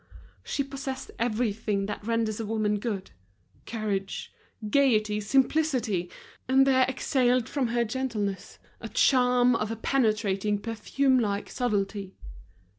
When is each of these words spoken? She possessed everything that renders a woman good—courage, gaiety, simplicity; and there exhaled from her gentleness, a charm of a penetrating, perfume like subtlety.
She 0.43 0.63
possessed 0.63 1.11
everything 1.19 1.85
that 1.85 2.03
renders 2.03 2.39
a 2.39 2.45
woman 2.47 2.79
good—courage, 2.79 4.33
gaiety, 4.67 5.19
simplicity; 5.19 6.09
and 6.47 6.65
there 6.65 6.87
exhaled 6.89 7.47
from 7.47 7.67
her 7.67 7.85
gentleness, 7.85 8.57
a 8.79 8.89
charm 8.89 9.55
of 9.55 9.69
a 9.69 9.75
penetrating, 9.75 10.57
perfume 10.57 11.19
like 11.19 11.51
subtlety. 11.51 12.15